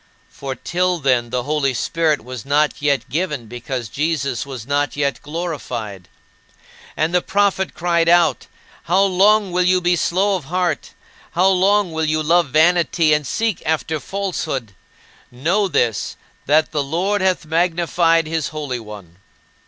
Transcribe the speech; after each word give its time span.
For 0.31 0.55
till 0.55 0.97
then 0.97 1.29
"the 1.29 1.43
Holy 1.43 1.75
Spirit 1.75 2.23
was 2.23 2.43
not 2.43 2.81
yet 2.81 3.07
given, 3.07 3.45
because 3.45 3.87
Jesus 3.87 4.47
was 4.47 4.65
not 4.65 4.95
yet 4.95 5.21
glorified." 5.21 6.07
And 6.97 7.13
the 7.13 7.21
prophet 7.21 7.75
cried 7.75 8.09
out: 8.09 8.47
"How 8.85 9.03
long 9.03 9.51
will 9.51 9.61
you 9.61 9.79
be 9.79 9.95
slow 9.95 10.35
of 10.35 10.45
heart? 10.45 10.95
How 11.33 11.49
long 11.49 11.91
will 11.91 12.05
you 12.05 12.23
love 12.23 12.49
vanity, 12.49 13.13
and 13.13 13.27
seek 13.27 13.61
after 13.63 13.99
falsehood? 13.99 14.73
Know 15.29 15.67
this, 15.67 16.15
that 16.47 16.71
the 16.71 16.83
Lord 16.83 17.21
hath 17.21 17.45
magnified 17.45 18.25
his 18.25 18.47
Holy 18.47 18.79
One." 18.79 19.17